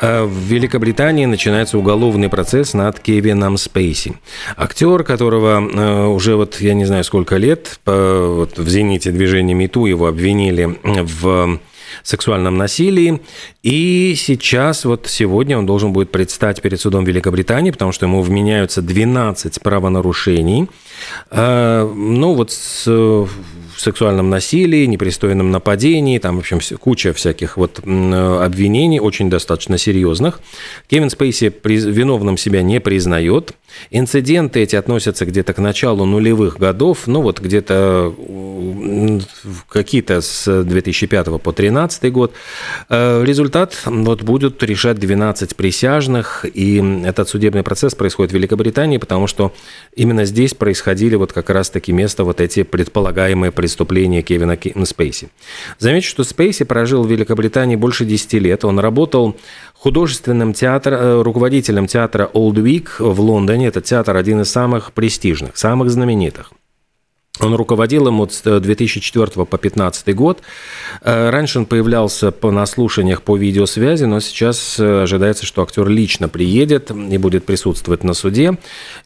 Э, 0.00 0.24
в 0.24 0.36
Великобритании 0.36 1.24
начинается 1.24 1.78
уголовный 1.78 2.28
процесс 2.28 2.74
над 2.74 2.98
Кевином 2.98 3.56
Спейси. 3.56 4.16
Актер, 4.56 5.04
которого 5.04 5.60
э, 5.60 6.06
уже 6.06 6.34
вот 6.34 6.60
я 6.60 6.74
не 6.74 6.84
знаю 6.84 7.04
сколько 7.04 7.36
лет, 7.36 7.78
вот 7.84 8.58
в 8.58 8.68
зените 8.68 9.12
движения 9.12 9.54
МИТУ 9.54 9.86
его 9.86 10.08
обвинили 10.08 10.76
в 10.82 11.60
сексуальном 12.02 12.56
насилии. 12.56 13.20
И 13.62 14.14
сейчас, 14.16 14.84
вот 14.84 15.06
сегодня 15.08 15.58
он 15.58 15.66
должен 15.66 15.92
будет 15.92 16.10
предстать 16.10 16.62
перед 16.62 16.80
судом 16.80 17.04
Великобритании, 17.04 17.70
потому 17.70 17.92
что 17.92 18.06
ему 18.06 18.22
вменяются 18.22 18.82
12 18.82 19.60
правонарушений. 19.60 20.68
Э, 21.30 21.90
ну, 21.94 22.34
вот 22.34 22.52
с 22.52 22.86
в 23.76 23.80
сексуальном 23.80 24.30
насилии, 24.30 24.86
непристойном 24.86 25.50
нападении, 25.50 26.18
там, 26.18 26.36
в 26.36 26.38
общем, 26.40 26.60
куча 26.78 27.12
всяких 27.12 27.56
вот 27.56 27.78
обвинений, 27.78 29.00
очень 29.00 29.28
достаточно 29.28 29.76
серьезных. 29.76 30.40
Кевин 30.88 31.10
Спейси 31.10 31.52
виновным 31.62 32.38
себя 32.38 32.62
не 32.62 32.80
признает. 32.80 33.52
Инциденты 33.90 34.60
эти 34.60 34.76
относятся 34.76 35.26
где-то 35.26 35.52
к 35.52 35.58
началу 35.58 36.06
нулевых 36.06 36.58
годов, 36.58 37.06
ну 37.06 37.20
вот 37.20 37.40
где-то 37.40 38.14
какие-то 39.68 40.20
с 40.20 40.64
2005 40.64 41.26
по 41.26 41.52
2013 41.52 42.12
год. 42.12 42.32
Э, 42.88 43.22
результат 43.24 43.76
вот 43.84 44.22
будут 44.22 44.62
решать 44.62 44.98
12 44.98 45.56
присяжных, 45.56 46.44
и 46.44 46.82
этот 47.04 47.28
судебный 47.28 47.62
процесс 47.62 47.94
происходит 47.94 48.32
в 48.32 48.34
Великобритании, 48.34 48.98
потому 48.98 49.26
что 49.26 49.52
именно 49.94 50.24
здесь 50.24 50.54
происходили 50.54 51.16
вот 51.16 51.32
как 51.32 51.50
раз-таки 51.50 51.92
место 51.92 52.24
вот 52.24 52.40
эти 52.40 52.62
предполагаемые 52.62 53.52
преступления 53.52 54.22
Кевина 54.22 54.58
Спейси. 54.84 55.28
Замечу, 55.78 56.10
что 56.10 56.24
Спейси 56.24 56.64
прожил 56.64 57.02
в 57.02 57.10
Великобритании 57.10 57.76
больше 57.76 58.04
10 58.04 58.34
лет. 58.34 58.64
Он 58.64 58.78
работал 58.78 59.36
художественным 59.74 60.52
театром, 60.52 60.98
э, 60.98 61.22
руководителем 61.22 61.86
театра 61.86 62.30
Old 62.32 62.54
Week 62.54 62.88
в 62.98 63.20
Лондоне. 63.20 63.68
Это 63.68 63.80
театр 63.80 64.16
один 64.16 64.40
из 64.40 64.50
самых 64.50 64.92
престижных, 64.92 65.56
самых 65.56 65.90
знаменитых. 65.90 66.52
Он 67.40 67.54
руководил 67.54 68.08
им 68.08 68.28
с 68.28 68.42
2004 68.42 69.26
по 69.26 69.44
2015 69.44 70.14
год. 70.14 70.40
Э, 71.02 71.30
раньше 71.30 71.58
он 71.58 71.66
появлялся 71.66 72.30
по 72.32 72.50
наслушаниях 72.50 73.22
по 73.22 73.36
видеосвязи, 73.36 74.04
но 74.04 74.20
сейчас 74.20 74.80
э, 74.80 75.02
ожидается, 75.02 75.44
что 75.44 75.62
актер 75.62 75.86
лично 75.88 76.28
приедет 76.28 76.90
и 76.90 77.18
будет 77.18 77.44
присутствовать 77.44 78.04
на 78.04 78.14
суде. 78.14 78.56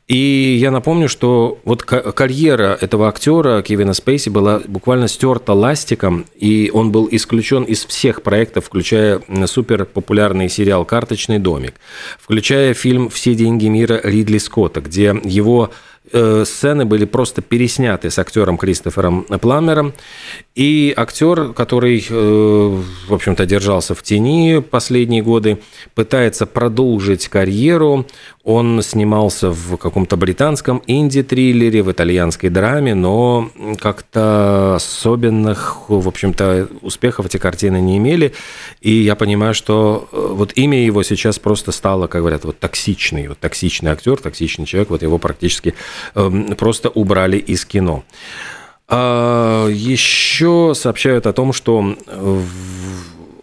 И 0.06 0.56
я 0.60 0.70
напомню, 0.70 1.08
что 1.08 1.58
вот 1.64 1.82
карьера 1.82 2.78
этого 2.80 3.08
актера 3.08 3.62
Кевина 3.62 3.94
Спейси 3.94 4.28
была 4.28 4.60
буквально 4.66 5.08
стерта 5.08 5.52
ластиком, 5.52 6.26
и 6.36 6.70
он 6.72 6.92
был 6.92 7.08
исключен 7.10 7.64
из 7.64 7.84
всех 7.84 8.22
проектов, 8.22 8.66
включая 8.66 9.22
супер 9.46 9.84
популярный 9.84 10.48
сериал 10.48 10.84
«Карточный 10.84 11.38
домик», 11.38 11.74
включая 12.18 12.74
фильм 12.74 13.08
«Все 13.08 13.34
деньги 13.34 13.66
мира» 13.66 14.00
Ридли 14.02 14.38
Скотта, 14.38 14.80
где 14.80 15.20
его 15.24 15.70
Э, 15.70 15.89
сцены 16.12 16.84
были 16.84 17.04
просто 17.04 17.42
пересняты 17.42 18.10
с 18.10 18.18
актером 18.18 18.58
Кристофером 18.58 19.24
Пламером. 19.40 19.92
И 20.54 20.92
актер, 20.96 21.52
который, 21.52 22.04
э, 22.08 22.82
в 23.08 23.14
общем-то, 23.14 23.46
держался 23.46 23.94
в 23.94 24.02
тени 24.02 24.60
последние 24.60 25.22
годы, 25.22 25.58
пытается 25.94 26.46
продолжить 26.46 27.28
карьеру. 27.28 28.06
Он 28.42 28.80
снимался 28.82 29.50
в 29.50 29.76
каком-то 29.76 30.16
британском 30.16 30.82
инди-триллере, 30.86 31.82
в 31.82 31.92
итальянской 31.92 32.48
драме, 32.48 32.94
но 32.94 33.50
как-то 33.78 34.76
особенных, 34.76 35.90
в 35.90 36.08
общем-то, 36.08 36.68
успехов 36.80 37.26
эти 37.26 37.36
картины 37.36 37.82
не 37.82 37.98
имели. 37.98 38.32
И 38.80 38.92
я 38.92 39.14
понимаю, 39.14 39.52
что 39.52 40.08
э, 40.10 40.28
вот 40.32 40.52
имя 40.56 40.82
его 40.82 41.02
сейчас 41.02 41.38
просто 41.38 41.70
стало, 41.70 42.06
как 42.06 42.22
говорят, 42.22 42.44
вот 42.46 42.58
токсичный, 42.58 43.28
вот 43.28 43.38
токсичный 43.38 43.90
актер, 43.90 44.16
токсичный 44.16 44.64
человек, 44.64 44.88
вот 44.88 45.02
его 45.02 45.18
практически 45.18 45.74
эм, 46.14 46.56
просто 46.56 46.88
убрали 46.88 47.36
из 47.36 47.66
кино. 47.66 48.04
А, 48.92 49.68
еще 49.68 50.72
сообщают 50.74 51.26
о 51.26 51.32
том, 51.32 51.52
что 51.52 51.94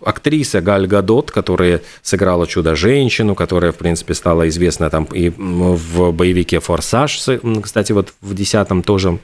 актриса 0.08 0.62
Галь 0.62 0.88
Гадот, 0.88 1.32
которая 1.32 1.82
сыграла 2.02 2.48
«Чудо-женщину», 2.48 3.36
которая, 3.36 3.72
в 3.72 3.76
принципе, 3.76 4.14
стала 4.14 4.48
известна 4.48 4.90
там 4.90 5.04
и 5.06 5.30
в 5.30 6.12
боевике 6.12 6.60
«Форсаж», 6.60 7.20
кстати, 7.62 7.92
вот 7.92 8.14
в 8.22 8.34
десятом 8.34 8.84
тоже 8.84 9.20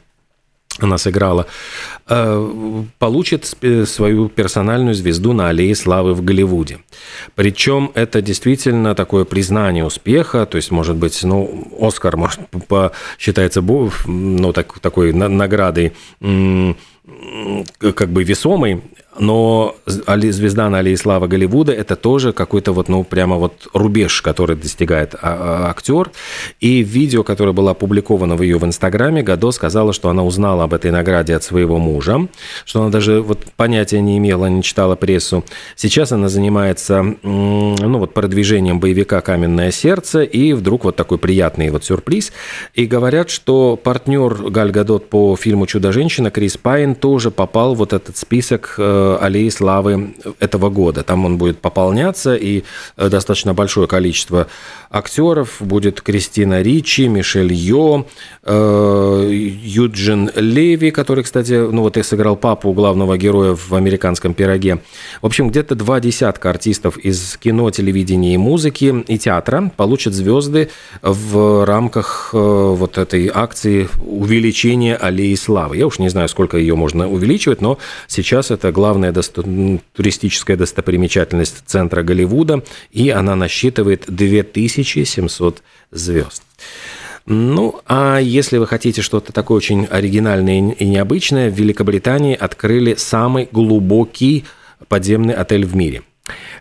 она 0.79 0.97
сыграла, 0.97 1.45
э, 2.09 2.83
получит 2.97 3.55
свою 3.85 4.27
персональную 4.27 4.95
звезду 4.95 5.33
на 5.33 5.49
аллее 5.49 5.75
славы 5.75 6.13
в 6.15 6.23
Голливуде. 6.23 6.79
Причем 7.35 7.91
это 7.93 8.21
действительно 8.21 8.95
такое 8.95 9.23
признание 9.23 9.85
успеха, 9.85 10.45
то 10.45 10.57
есть, 10.57 10.71
может 10.71 10.95
быть, 10.95 11.23
ну, 11.23 11.67
Оскар, 11.79 12.17
может, 12.17 12.39
считается 13.19 13.61
ну, 13.61 14.51
так, 14.51 14.79
такой 14.79 15.13
наградой 15.13 15.93
как 17.79 18.09
бы 18.09 18.23
весомой, 18.23 18.81
но 19.19 19.75
звезда 19.85 20.69
на 20.69 20.79
аллее 20.79 20.97
славы 20.97 21.27
Голливуда– 21.27 21.71
это 21.73 21.95
тоже 21.95 22.33
какой-то 22.33 22.71
вот, 22.71 22.89
ну, 22.89 23.03
прямо 23.03 23.35
вот 23.37 23.67
рубеж, 23.73 24.21
который 24.21 24.55
достигает 24.55 25.13
а, 25.15 25.19
а, 25.65 25.69
актер. 25.69 26.11
И 26.59 26.83
в 26.83 26.87
видео, 26.87 27.23
которое 27.23 27.53
было 27.53 27.71
опубликовано 27.71 28.35
в 28.35 28.41
ее 28.41 28.57
в 28.57 28.65
Инстаграме, 28.65 29.21
Гадо 29.21 29.51
сказала, 29.51 29.93
что 29.93 30.09
она 30.09 30.23
узнала 30.23 30.63
об 30.63 30.73
этой 30.73 30.91
награде 30.91 31.35
от 31.35 31.43
своего 31.43 31.77
мужа, 31.77 32.27
что 32.65 32.81
она 32.81 32.89
даже 32.89 33.21
вот 33.21 33.39
понятия 33.55 34.01
не 34.01 34.17
имела, 34.17 34.47
не 34.47 34.63
читала 34.63 34.95
прессу. 34.95 35.45
Сейчас 35.75 36.11
она 36.11 36.29
занимается, 36.29 37.15
ну, 37.21 37.97
вот 37.99 38.13
продвижением 38.13 38.79
боевика 38.79 39.21
«Каменное 39.21 39.71
сердце», 39.71 40.23
и 40.23 40.53
вдруг 40.53 40.85
вот 40.85 40.95
такой 40.95 41.19
приятный 41.19 41.69
вот 41.69 41.85
сюрприз. 41.85 42.31
И 42.73 42.85
говорят, 42.85 43.29
что 43.29 43.77
партнер 43.77 44.49
Галь 44.49 44.71
Гадот 44.71 45.09
по 45.09 45.35
фильму 45.35 45.67
«Чудо-женщина» 45.67 46.31
Крис 46.31 46.57
Пайн 46.57 46.95
тоже 46.95 47.29
попал 47.29 47.75
в 47.75 47.83
вот 47.83 47.91
этот 47.91 48.15
список 48.15 48.75
э, 48.77 49.02
аллеи 49.21 49.49
славы 49.49 50.15
этого 50.39 50.69
года. 50.69 51.03
Там 51.03 51.25
он 51.25 51.37
будет 51.37 51.59
пополняться, 51.59 52.35
и 52.35 52.63
э, 52.97 53.09
достаточно 53.09 53.53
большое 53.53 53.87
количество 53.87 54.47
актеров. 54.89 55.57
Будет 55.59 56.01
Кристина 56.01 56.61
Ричи, 56.61 57.07
Мишель 57.07 57.53
Йо, 57.53 58.05
э, 58.43 59.29
Юджин 59.63 60.31
Леви, 60.35 60.91
который, 60.91 61.23
кстати, 61.23 61.53
ну 61.53 61.81
вот 61.81 61.97
и 61.97 62.03
сыграл 62.03 62.35
папу 62.35 62.73
главного 62.73 63.17
героя 63.17 63.55
в 63.55 63.73
«Американском 63.73 64.33
пироге». 64.33 64.79
В 65.21 65.25
общем, 65.25 65.49
где-то 65.49 65.75
два 65.75 65.99
десятка 65.99 66.49
артистов 66.49 66.97
из 66.97 67.37
кино, 67.37 67.69
телевидения 67.71 68.35
и 68.35 68.37
музыки 68.37 69.03
и 69.07 69.17
театра 69.17 69.71
получат 69.75 70.13
звезды 70.13 70.69
в 71.01 71.65
рамках 71.65 72.29
э, 72.33 72.37
вот 72.37 72.97
этой 72.97 73.31
акции 73.33 73.89
увеличения 74.05 74.95
аллеи 74.95 75.35
славы. 75.35 75.77
Я 75.77 75.87
уж 75.87 75.99
не 75.99 76.09
знаю, 76.09 76.29
сколько 76.29 76.57
ее 76.57 76.75
можно 76.75 77.09
увеличивать, 77.09 77.61
но 77.61 77.77
сейчас 78.07 78.51
это 78.51 78.71
главное 78.71 78.92
главная 78.93 79.11
досто... 79.11 79.43
туристическая 79.93 80.55
достопримечательность 80.55 81.63
центра 81.65 82.03
Голливуда, 82.03 82.63
и 82.91 83.09
она 83.09 83.35
насчитывает 83.35 84.05
2700 84.07 85.63
звезд. 85.91 86.43
Ну, 87.25 87.81
а 87.87 88.19
если 88.19 88.57
вы 88.57 88.67
хотите 88.67 89.01
что-то 89.01 89.33
такое 89.33 89.57
очень 89.57 89.85
оригинальное 89.85 90.73
и 90.73 90.85
необычное, 90.85 91.49
в 91.49 91.55
Великобритании 91.55 92.35
открыли 92.35 92.95
самый 92.95 93.47
глубокий 93.51 94.45
подземный 94.87 95.33
отель 95.33 95.65
в 95.65 95.75
мире– 95.75 96.03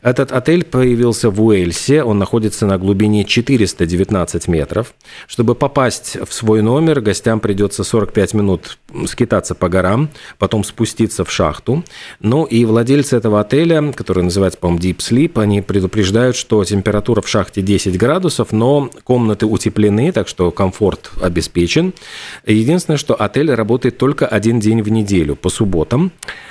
этот 0.03 0.33
отель 0.33 0.65
появился 0.65 1.31
в 1.31 1.41
Уэльсе, 1.41 2.03
он 2.03 2.19
находится 2.19 2.67
на 2.67 2.79
глубине 2.79 3.25
419 3.25 4.49
метров. 4.49 4.95
Чтобы 5.29 5.55
попасть 5.55 6.17
в 6.17 6.33
свой 6.33 6.63
номер, 6.63 7.01
гостям 7.01 7.39
придется 7.39 7.85
45 7.85 8.35
минут 8.35 8.79
скитаться 9.07 9.55
по 9.55 9.69
горам, 9.69 10.11
потом 10.39 10.65
спуститься 10.65 11.25
в 11.25 11.31
шахту. 11.31 11.85
Ну 12.19 12.45
и 12.45 12.65
владельцы 12.65 13.17
этого 13.17 13.41
отеля, 13.41 13.93
который 13.93 14.25
называется, 14.25 14.59
по-моему, 14.59 14.83
Deep 14.83 14.97
Sleep, 14.97 15.41
они 15.41 15.63
предупреждают, 15.63 16.35
что 16.35 16.65
температура 16.65 17.21
в 17.21 17.29
шахте 17.29 17.63
10 17.63 17.97
градусов, 17.97 18.51
но 18.51 18.91
комнаты 19.05 19.47
утеплены, 19.47 20.11
так 20.11 20.27
что 20.27 20.51
комфорт 20.51 21.13
обеспечен. 21.23 21.95
Единственное, 22.45 22.99
что 22.99 23.15
отель 23.15 23.53
работает 23.53 23.99
только 23.99 24.27
один 24.27 24.59
день 24.59 24.83
в 24.83 24.89
неделю, 24.89 25.37
по 25.37 25.49
субботам. 25.49 26.11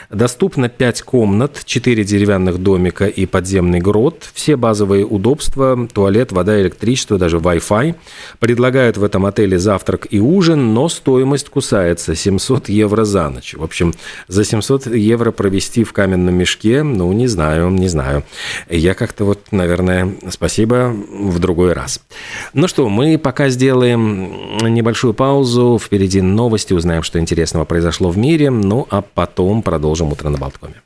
Доступно 0.10 0.68
5 0.68 1.02
комнат, 1.04 1.62
4 1.66 2.04
деревянных 2.04 2.58
домика 2.58 3.01
и 3.08 3.26
подземный 3.26 3.80
грот. 3.80 4.30
Все 4.34 4.56
базовые 4.56 5.06
удобства, 5.06 5.88
туалет, 5.94 6.32
вода, 6.32 6.60
электричество, 6.62 7.18
даже 7.18 7.38
Wi-Fi. 7.38 7.96
Предлагают 8.40 8.98
в 8.98 9.04
этом 9.04 9.26
отеле 9.26 9.60
завтрак 9.60 10.08
и 10.10 10.20
ужин, 10.20 10.74
но 10.74 10.90
стоимость 10.90 11.50
кусается 11.50 12.16
700 12.16 12.70
евро 12.70 13.06
за 13.06 13.30
ночь. 13.30 13.54
В 13.54 13.64
общем, 13.64 13.94
за 14.28 14.44
700 14.44 14.88
евро 14.88 15.32
провести 15.32 15.84
в 15.84 15.94
каменном 15.94 16.36
мешке, 16.36 16.84
ну, 16.84 17.12
не 17.14 17.28
знаю, 17.28 17.70
не 17.70 17.88
знаю. 17.88 18.24
Я 18.70 18.94
как-то 18.94 19.26
вот, 19.26 19.52
наверное, 19.52 20.16
спасибо 20.30 20.96
в 21.12 21.40
другой 21.40 21.74
раз. 21.74 22.02
Ну 22.54 22.68
что, 22.68 22.90
мы 22.90 23.18
пока 23.18 23.50
сделаем 23.50 24.58
небольшую 24.62 25.14
паузу. 25.14 25.80
Впереди 25.82 26.22
новости, 26.22 26.74
узнаем, 26.74 27.04
что 27.04 27.20
интересного 27.20 27.66
произошло 27.66 28.10
в 28.10 28.18
мире. 28.18 28.50
Ну, 28.50 28.88
а 28.90 29.02
потом 29.02 29.62
продолжим 29.62 30.12
утро 30.12 30.30
на 30.30 30.38
Болткоме. 30.38 30.82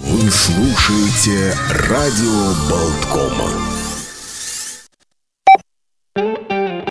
Вы 0.00 0.30
слушаете 0.30 1.52
радио 1.88 2.54
Болткома. 2.70 3.77